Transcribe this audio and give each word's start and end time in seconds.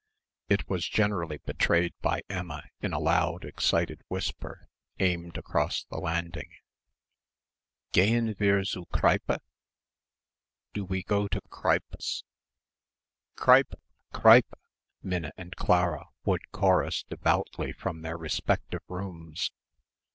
It 0.49 0.67
was 0.67 0.89
generally 0.89 1.37
betrayed 1.45 1.93
by 2.01 2.23
Emma 2.27 2.63
in 2.81 2.91
a 2.91 2.97
loud 2.97 3.45
excited 3.45 4.01
whisper, 4.07 4.67
aimed 4.97 5.37
across 5.37 5.83
the 5.83 5.99
landing: 5.99 6.49
"Gehen 7.91 8.35
wir 8.39 8.63
zu 8.63 8.87
Kreipe? 8.87 9.37
Do 10.73 10.85
we 10.85 11.03
go 11.03 11.27
to 11.27 11.39
Kreipe's?" 11.51 12.23
"Kreipe, 13.35 13.75
Kreipe," 14.11 14.55
Minna 15.03 15.33
and 15.37 15.55
Clara 15.55 16.07
would 16.25 16.49
chorus 16.51 17.03
devoutly 17.03 17.71
from 17.71 18.01
their 18.01 18.17
respective 18.17 18.81
rooms. 18.87 19.51